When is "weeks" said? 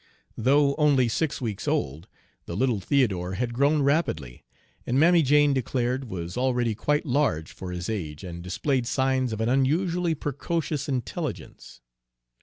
1.41-1.67